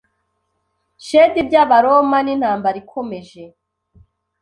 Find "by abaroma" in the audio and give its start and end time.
1.47-2.17